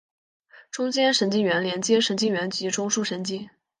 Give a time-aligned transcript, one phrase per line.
[0.71, 3.47] 中间神经元连接神经元及中枢神经。